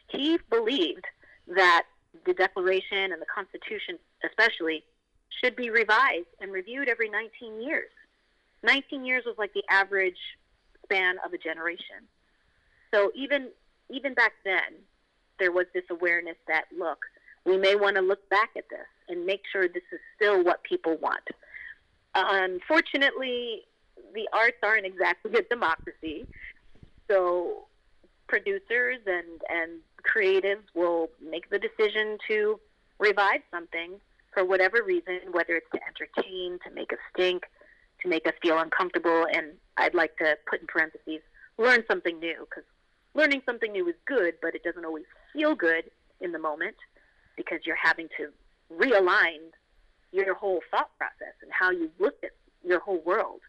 he 0.08 0.40
believed 0.50 1.06
that 1.48 1.86
the 2.26 2.34
Declaration 2.34 3.12
and 3.12 3.22
the 3.22 3.26
Constitution, 3.34 3.98
especially, 4.26 4.84
should 5.42 5.56
be 5.56 5.70
revised 5.70 6.28
and 6.40 6.52
reviewed 6.52 6.90
every 6.90 7.10
19 7.10 7.62
years. 7.62 7.92
19 8.64 9.06
years 9.06 9.24
was 9.26 9.36
like 9.38 9.54
the 9.54 9.64
average 9.70 10.18
span 10.84 11.16
of 11.26 11.34
a 11.34 11.38
generation. 11.38 12.08
So 12.94 13.12
even 13.16 13.50
even 13.90 14.14
back 14.14 14.34
then, 14.44 14.84
there 15.40 15.52
was 15.52 15.66
this 15.74 15.84
awareness 15.90 16.38
that 16.48 16.66
look, 16.78 17.06
we 17.46 17.58
may 17.58 17.76
want 17.76 17.96
to 17.96 18.02
look 18.02 18.28
back 18.30 18.52
at 18.58 18.70
this 18.70 18.88
and 19.10 19.26
make 19.26 19.42
sure 19.52 19.68
this 19.68 19.84
is 19.92 20.00
still 20.16 20.44
what 20.44 20.64
people 20.64 20.98
want. 20.98 21.28
Unfortunately, 22.16 23.64
the 24.14 24.28
arts 24.34 24.58
aren't 24.64 24.86
exactly 24.86 25.34
a 25.38 25.42
democracy, 25.44 26.26
so 27.10 27.66
producers 28.28 29.00
and 29.06 29.42
and 29.50 29.80
creatives 30.04 30.64
will 30.74 31.10
make 31.22 31.50
the 31.50 31.60
decision 31.60 32.18
to 32.28 32.60
revive 33.00 33.42
something 33.52 34.00
for 34.34 34.46
whatever 34.46 34.84
reason, 34.84 35.20
whether 35.32 35.56
it's 35.56 35.70
to 35.74 35.80
entertain, 35.86 36.58
to 36.66 36.74
make 36.74 36.94
us 36.94 37.00
stink, 37.14 37.44
to 38.02 38.08
make 38.08 38.26
us 38.28 38.34
feel 38.42 38.58
uncomfortable, 38.60 39.26
and 39.34 39.54
I'd 39.78 39.94
like 39.94 40.18
to 40.18 40.38
put 40.50 40.62
in 40.62 40.68
parentheses, 40.68 41.22
learn 41.58 41.84
something 41.90 42.20
new, 42.20 42.48
because 42.50 42.64
learning 43.14 43.42
something 43.46 43.72
new 43.72 43.88
is 43.88 43.96
good, 44.06 44.36
but 44.42 44.56
it 44.56 44.64
doesn't 44.64 44.86
always 44.86 45.06
feel 45.34 45.56
good 45.56 45.86
in 46.20 46.32
the 46.32 46.40
moment 46.40 46.76
because 47.36 47.60
you're 47.66 47.76
having 47.76 48.08
to 48.18 48.30
realign 48.76 49.40
your 50.12 50.34
whole 50.34 50.60
thought 50.70 50.90
process 50.98 51.36
and 51.42 51.52
how 51.52 51.72
you 51.72 51.90
look 52.00 52.16
at 52.24 52.32
your 52.64 52.80
whole 52.80 53.02
world. 53.06 53.42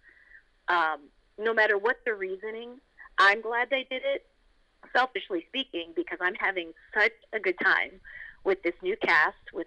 Um, 0.69 1.00
no 1.38 1.52
matter 1.52 1.76
what 1.76 1.97
the 2.04 2.14
reasoning, 2.14 2.81
I'm 3.19 3.40
glad 3.40 3.69
they 3.71 3.87
did 3.90 4.02
it, 4.04 4.26
selfishly 4.92 5.45
speaking, 5.49 5.92
because 5.95 6.19
I'm 6.21 6.35
having 6.35 6.73
such 6.95 7.12
a 7.33 7.40
good 7.40 7.59
time 7.62 8.00
with 8.45 8.62
this 8.62 8.75
new 8.83 8.97
cast, 8.97 9.52
with 9.52 9.66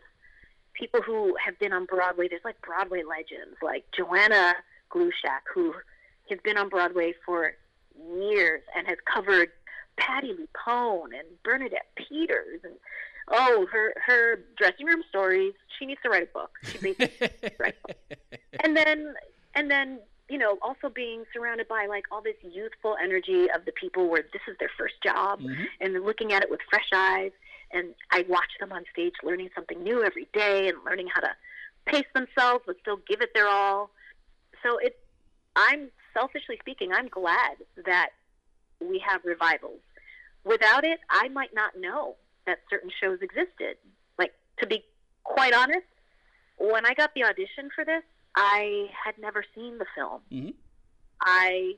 people 0.74 1.02
who 1.02 1.36
have 1.44 1.58
been 1.60 1.74
on 1.74 1.86
Broadway. 1.86 2.28
There's 2.28 2.44
like 2.44 2.62
Broadway 2.62 3.04
legends, 3.04 3.58
like 3.62 3.86
Joanna 3.96 4.56
Glushak, 4.92 5.44
who 5.54 5.74
has 6.30 6.40
been 6.44 6.58
on 6.58 6.70
Broadway 6.70 7.14
for 7.26 7.54
years 8.14 8.62
and 8.76 8.88
has 8.88 8.98
covered 9.06 9.50
Patti 9.98 10.34
LuPone 10.34 11.06
and 11.18 11.28
Bernadette 11.44 11.88
Peters 11.96 12.62
and 12.64 12.74
oh 13.30 13.66
her 13.72 13.94
her 14.06 14.40
dressing 14.58 14.86
room 14.86 15.04
stories. 15.10 15.54
She 15.80 15.86
needs 15.86 16.00
to 16.04 16.10
write 16.10 16.24
a 16.24 16.34
book. 16.34 16.52
She 16.64 16.78
basically 16.78 17.30
write 17.60 17.76
a 17.84 17.88
book. 17.88 17.98
And 18.64 18.76
then 18.76 19.14
and 19.54 19.70
then 19.70 20.00
you 20.30 20.38
know 20.38 20.58
also 20.62 20.90
being 20.90 21.24
surrounded 21.34 21.68
by 21.68 21.86
like 21.88 22.06
all 22.12 22.22
this 22.22 22.36
youthful 22.42 22.96
energy 23.04 23.50
of 23.52 23.66
the 23.66 23.72
people 23.74 24.10
where 24.10 24.24
this 24.34 24.42
is 24.48 24.56
their 24.60 24.72
first 24.78 24.96
job 25.04 25.40
Mm-hmm. 25.42 25.64
and 25.82 25.94
they're 25.94 26.02
looking 26.02 26.34
at 26.34 26.44
it 26.44 26.50
with 26.50 26.62
fresh 26.70 26.90
eyes. 26.94 27.32
And 27.72 27.94
I 28.12 28.26
watch 28.30 28.52
them 28.60 28.72
on 28.72 28.86
stage 28.92 29.14
learning 29.24 29.50
something 29.54 29.84
new 29.84 30.04
every 30.04 30.28
day 30.34 30.70
and 30.70 30.78
learning 30.86 31.08
how 31.14 31.22
to 31.22 31.32
pace 31.86 32.06
themselves 32.14 32.64
but 32.66 32.78
still 32.82 32.98
give 33.08 33.22
it 33.22 33.32
their 33.34 33.48
all. 33.48 33.90
So 34.64 34.78
it 34.78 34.98
I'm 35.56 35.90
selfishly 36.14 36.58
speaking, 36.60 36.92
I'm 36.94 37.08
glad 37.08 37.58
that 37.86 38.10
we 38.80 39.00
have 39.06 39.22
revivals. 39.24 39.80
Without 40.44 40.84
it, 40.84 41.00
I 41.10 41.30
might 41.30 41.54
not 41.54 41.80
know 41.80 42.16
that 42.46 42.60
certain 42.70 42.92
shows 43.02 43.20
existed. 43.22 43.78
Like 44.18 44.34
to 44.60 44.68
be 44.68 44.84
quite 45.24 45.54
honest, 45.54 45.88
when 46.58 46.86
I 46.86 46.94
got 46.94 47.14
the 47.16 47.24
audition 47.24 47.70
for 47.74 47.84
this, 47.84 48.04
I 48.36 48.90
had 49.04 49.18
never 49.18 49.44
seen 49.56 49.78
the 49.78 49.86
film. 49.96 50.22
Mhm. 50.32 50.54
I 51.22 51.78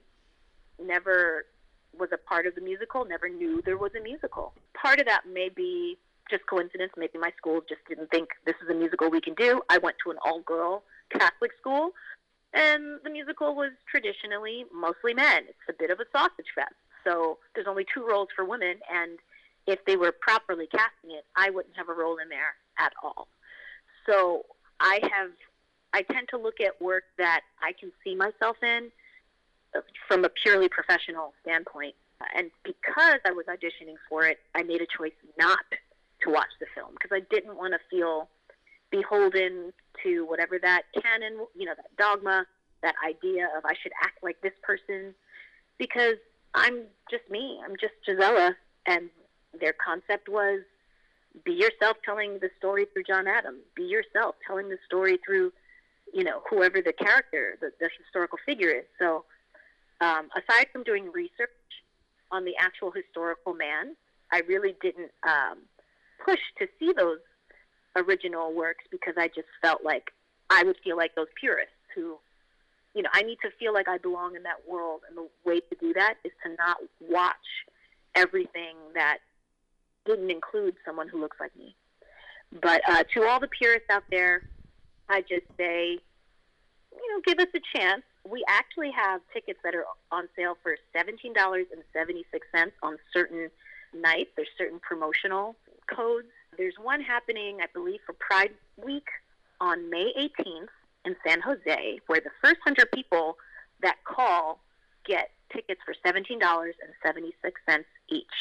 never 0.80 1.46
was 1.94 2.10
a 2.12 2.18
part 2.18 2.46
of 2.46 2.56
the 2.56 2.62
musical, 2.62 3.06
never 3.06 3.30
knew 3.30 3.62
there 3.63 3.77
was 3.77 3.92
a 3.96 4.01
musical. 4.01 4.54
Part 4.74 5.00
of 5.00 5.06
that 5.08 5.25
may 5.25 5.50
be 5.50 5.98
just 6.30 6.46
coincidence. 6.46 6.92
Maybe 6.98 7.18
my 7.18 7.32
school 7.38 7.62
just 7.68 7.82
didn't 7.88 8.12
think 8.12 8.30
this 8.46 8.56
is 8.62 8.70
a 8.70 8.74
musical 8.74 9.10
we 9.10 9.22
can 9.22 9.34
do. 9.34 9.62
I 9.70 9.77
went 9.77 9.96
to 10.04 10.12
an 10.12 10.18
all 10.24 10.42
girl 10.42 10.84
Catholic 11.10 11.51
school, 11.60 11.92
and 12.54 13.00
the 13.04 13.10
musical 13.10 13.56
was 13.56 13.72
traditionally 13.89 14.66
mostly 14.74 15.13
men. 15.13 15.46
It's 15.48 15.70
a 15.70 15.74
bit 15.74 15.89
of 15.89 16.00
a 16.00 16.06
sausage 16.12 16.51
fest. 16.54 16.75
So 17.08 17.38
there's 17.56 17.68
only 17.68 17.86
two 17.94 18.06
roles 18.06 18.28
for 18.36 18.44
women, 18.44 18.76
and 18.92 19.20
if 19.66 19.84
they 19.86 19.96
were 19.96 20.12
properly 20.12 20.68
casting 20.68 21.12
it, 21.18 21.26
I 21.36 21.50
wouldn't 21.50 21.76
have 21.78 21.90
a 21.90 21.94
role 21.94 22.18
in 22.18 22.28
there 22.28 22.56
at 22.78 22.94
all. 23.02 23.28
So 24.06 24.46
I 24.80 25.00
have, 25.04 25.32
I 25.94 26.02
tend 26.02 26.28
to 26.30 26.38
look 26.38 26.60
at 26.60 26.82
work 26.82 27.04
that 27.18 27.42
I 27.62 27.74
can 27.80 27.92
see 28.04 28.16
myself 28.16 28.58
in 28.62 28.92
uh, 29.76 29.82
from 30.08 30.26
a 30.26 30.30
purely 30.30 30.70
professional 30.70 31.34
standpoint. 31.42 31.96
And 32.36 32.50
because 32.64 33.20
I 33.26 33.32
was 33.32 33.46
auditioning 33.46 33.96
for 34.10 34.26
it, 34.26 34.39
I 34.56 34.63
made 34.63 34.82
a 34.82 34.88
choice 34.98 35.13
not 35.38 35.60
to 36.24 36.32
watch 36.32 36.50
the 36.60 36.65
film 36.74 36.89
because 36.93 37.12
I 37.13 37.22
didn't 37.34 37.56
want 37.56 37.74
to 37.74 37.80
feel 37.89 38.28
beholden 38.89 39.72
to 40.04 40.26
whatever 40.26 40.58
that 40.60 40.84
canon, 40.93 41.46
you 41.56 41.65
know, 41.65 41.74
that 41.76 41.96
dogma, 41.98 42.46
that 42.82 42.96
idea 43.06 43.50
of 43.58 43.65
I 43.65 43.76
should 43.82 43.91
act 44.02 44.24
like 44.24 44.41
this 44.41 44.54
person 44.63 45.13
because 45.78 46.17
I'm 46.58 46.84
just 47.10 47.30
me. 47.30 47.60
I'm 47.63 47.76
just 47.80 47.93
Gisela. 48.06 48.56
And 48.86 49.10
their 49.60 49.74
concept 49.74 50.30
was 50.30 50.62
be 51.46 51.54
yourself 51.54 51.98
telling 52.04 52.39
the 52.39 52.50
story 52.58 52.88
through 52.91 53.04
John 53.04 53.28
Adams. 53.28 53.62
Be 53.76 53.84
yourself 53.84 54.36
telling 54.46 54.70
the 54.70 54.78
story 54.86 55.20
through, 55.26 55.52
you 56.13 56.24
know, 56.24 56.41
whoever 56.50 56.82
the 56.82 56.93
character, 56.93 57.58
the, 57.62 57.72
the 57.80 57.89
historical 57.98 58.39
figure 58.46 58.70
is. 58.70 58.86
So, 59.00 59.26
um, 60.02 60.30
aside 60.36 60.67
from 60.72 60.84
doing 60.84 61.12
research 61.12 61.50
on 62.32 62.46
the 62.46 62.54
actual 62.60 62.91
historical 62.91 63.54
man, 63.54 63.96
I 64.32 64.41
really 64.48 64.76
didn't 64.82 65.12
um, 65.28 65.60
push 66.24 66.39
to 66.60 66.67
see 66.80 66.91
those 66.96 67.20
original 67.96 68.54
works 68.54 68.86
because 68.91 69.15
I 69.17 69.28
just 69.28 69.48
felt 69.62 69.84
like 69.84 70.12
I 70.50 70.63
would 70.63 70.78
feel 70.84 70.98
like 70.98 71.15
those 71.15 71.28
purists 71.39 71.74
who, 71.96 72.17
you 72.97 73.03
know, 73.03 73.10
I 73.13 73.21
need 73.21 73.38
to 73.43 73.51
feel 73.60 73.75
like 73.75 73.88
I 73.88 73.99
belong 73.99 74.36
in 74.36 74.41
that 74.43 74.67
world. 74.67 75.01
And 75.07 75.15
the 75.15 75.27
way 75.45 75.60
to 75.60 75.75
do 75.79 75.93
that 75.93 76.15
is 76.23 76.31
to 76.43 76.55
not 76.57 76.77
watch 76.99 77.36
everything 78.15 78.75
that 78.95 79.19
didn't 80.07 80.31
include 80.31 80.73
someone 80.83 81.07
who 81.07 81.21
looks 81.21 81.38
like 81.39 81.55
me. 81.55 81.75
But 82.60 82.81
uh, 82.89 83.03
to 83.13 83.23
all 83.27 83.39
the 83.39 83.49
purists 83.49 83.88
out 83.91 84.01
there, 84.10 84.49
I 85.10 85.21
just 85.21 85.45
say, 85.57 85.99
you 86.91 87.13
know, 87.13 87.21
give 87.23 87.38
us 87.38 87.53
a 87.53 87.77
chance. 87.77 88.01
We 88.27 88.43
actually 88.47 88.89
have 88.91 89.21
tickets 89.31 89.60
that 89.63 89.75
are 89.75 89.86
on 90.12 90.27
sale 90.36 90.57
for 90.63 90.75
seventeen 90.91 91.33
dollars 91.33 91.67
and 91.71 91.83
seventy 91.93 92.25
six 92.31 92.47
cents 92.53 92.73
on 92.81 92.97
certain 93.13 93.49
nights. 93.93 94.31
There's 94.36 94.49
certain 94.57 94.79
promotional 94.79 95.55
codes. 95.93 96.27
There's 96.57 96.73
one 96.81 97.01
happening, 97.01 97.60
I 97.62 97.67
believe, 97.73 97.99
for 98.07 98.13
Pride 98.13 98.51
Week 98.83 99.07
on 99.62 99.89
May 99.91 100.12
18th 100.17 100.67
in 101.08 101.15
San 101.26 101.39
Jose, 101.41 102.00
where 102.08 102.20
the 102.20 102.36
first 102.43 102.60
hundred 102.63 102.91
people 102.91 103.38
that 103.82 103.98
call 104.04 104.60
get 105.06 105.32
tickets 105.52 105.82
for 105.86 105.96
seventeen 106.06 106.39
dollars 106.39 106.76
and 106.84 106.91
seventy 107.02 107.34
six 107.41 107.60
cents 107.67 107.88
each. 108.10 108.38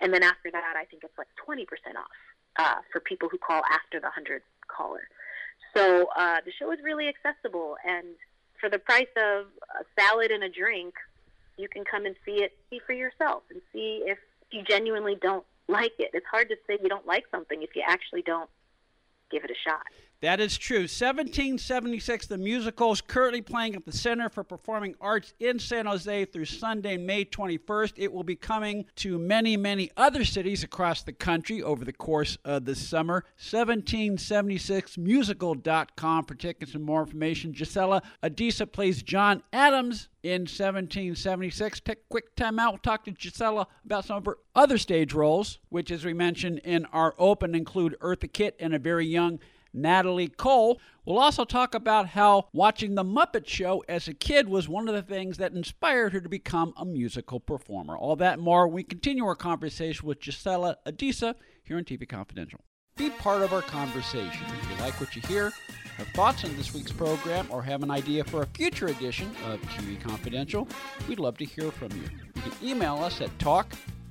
And 0.00 0.12
then 0.12 0.22
after 0.22 0.50
that, 0.50 0.74
I 0.76 0.84
think 0.84 1.04
it's 1.04 1.16
like 1.16 1.28
twenty 1.36 1.64
percent 1.64 1.96
off 1.96 2.18
uh, 2.58 2.80
for 2.90 3.00
people 3.00 3.28
who 3.30 3.38
call 3.38 3.62
after 3.70 4.00
the 4.00 4.10
hundred 4.10 4.42
caller. 4.66 5.06
So 5.74 6.08
uh, 6.16 6.38
the 6.44 6.52
show 6.58 6.72
is 6.72 6.80
really 6.82 7.06
accessible, 7.08 7.76
and 7.86 8.08
for 8.60 8.68
the 8.68 8.78
price 8.78 9.14
of 9.16 9.46
a 9.80 9.84
salad 9.98 10.30
and 10.30 10.42
a 10.42 10.50
drink, 10.50 10.94
you 11.56 11.68
can 11.68 11.84
come 11.84 12.04
and 12.04 12.16
see 12.24 12.42
it, 12.42 12.52
see 12.68 12.80
for 12.84 12.92
yourself, 12.92 13.44
and 13.50 13.60
see 13.72 14.02
if 14.04 14.18
you 14.50 14.62
genuinely 14.62 15.16
don't 15.22 15.46
like 15.68 15.94
it. 15.98 16.10
It's 16.12 16.26
hard 16.30 16.48
to 16.48 16.56
say 16.66 16.78
you 16.82 16.88
don't 16.88 17.06
like 17.06 17.24
something 17.30 17.62
if 17.62 17.70
you 17.76 17.82
actually 17.86 18.22
don't 18.22 18.50
give 19.30 19.44
it 19.44 19.50
a 19.50 19.60
shot. 19.68 19.86
That 20.22 20.40
is 20.40 20.56
true. 20.56 20.82
1776, 20.82 22.28
the 22.28 22.38
musical 22.38 22.92
is 22.92 23.00
currently 23.00 23.42
playing 23.42 23.74
at 23.74 23.84
the 23.84 23.90
Center 23.90 24.28
for 24.28 24.44
Performing 24.44 24.94
Arts 25.00 25.34
in 25.40 25.58
San 25.58 25.86
Jose 25.86 26.26
through 26.26 26.44
Sunday, 26.44 26.96
May 26.96 27.24
21st. 27.24 27.94
It 27.96 28.12
will 28.12 28.22
be 28.22 28.36
coming 28.36 28.84
to 28.96 29.18
many, 29.18 29.56
many 29.56 29.90
other 29.96 30.24
cities 30.24 30.62
across 30.62 31.02
the 31.02 31.12
country 31.12 31.60
over 31.60 31.84
the 31.84 31.92
course 31.92 32.38
of 32.44 32.66
the 32.66 32.76
summer. 32.76 33.24
1776musical.com 33.40 36.24
for 36.24 36.34
tickets 36.36 36.74
and 36.74 36.84
more 36.84 37.02
information. 37.02 37.50
Gisela 37.50 38.00
Adisa 38.22 38.70
plays 38.70 39.02
John 39.02 39.42
Adams 39.52 40.08
in 40.22 40.42
1776. 40.42 41.80
Take 41.80 41.98
a 41.98 42.02
quick 42.08 42.36
time 42.36 42.60
out. 42.60 42.74
We'll 42.74 42.78
talk 42.78 43.02
to 43.06 43.10
Gisela 43.10 43.66
about 43.84 44.04
some 44.04 44.18
of 44.18 44.26
her 44.26 44.38
other 44.54 44.78
stage 44.78 45.14
roles, 45.14 45.58
which, 45.68 45.90
as 45.90 46.04
we 46.04 46.14
mentioned 46.14 46.60
in 46.60 46.86
our 46.92 47.16
open, 47.18 47.56
include 47.56 47.96
Eartha 48.00 48.32
Kitt 48.32 48.54
and 48.60 48.72
a 48.72 48.78
very 48.78 49.08
young 49.08 49.40
Natalie 49.72 50.28
Cole. 50.28 50.80
We'll 51.04 51.18
also 51.18 51.44
talk 51.44 51.74
about 51.74 52.08
how 52.08 52.48
watching 52.52 52.94
The 52.94 53.04
Muppet 53.04 53.46
Show 53.46 53.82
as 53.88 54.06
a 54.06 54.14
kid 54.14 54.48
was 54.48 54.68
one 54.68 54.88
of 54.88 54.94
the 54.94 55.02
things 55.02 55.38
that 55.38 55.52
inspired 55.52 56.12
her 56.12 56.20
to 56.20 56.28
become 56.28 56.72
a 56.76 56.84
musical 56.84 57.40
performer. 57.40 57.96
All 57.96 58.16
that 58.16 58.34
and 58.34 58.42
more. 58.42 58.68
We 58.68 58.82
continue 58.82 59.24
our 59.26 59.34
conversation 59.34 60.06
with 60.06 60.20
Gisela 60.20 60.76
Adisa 60.86 61.34
here 61.64 61.76
on 61.76 61.84
TV 61.84 62.08
Confidential. 62.08 62.60
Be 62.96 63.10
part 63.10 63.42
of 63.42 63.52
our 63.52 63.62
conversation. 63.62 64.44
If 64.46 64.70
you 64.70 64.76
like 64.84 65.00
what 65.00 65.16
you 65.16 65.22
hear, 65.22 65.50
have 65.96 66.08
thoughts 66.08 66.44
on 66.44 66.54
this 66.56 66.74
week's 66.74 66.92
program, 66.92 67.46
or 67.50 67.62
have 67.62 67.82
an 67.82 67.90
idea 67.90 68.22
for 68.22 68.42
a 68.42 68.46
future 68.46 68.86
edition 68.86 69.30
of 69.46 69.60
TV 69.62 70.00
Confidential, 70.00 70.68
we'd 71.08 71.18
love 71.18 71.38
to 71.38 71.44
hear 71.44 71.70
from 71.70 71.90
you. 71.92 72.02
You 72.36 72.42
can 72.42 72.52
email 72.62 72.96
us 72.96 73.20
at 73.20 73.36
talk 73.38 73.72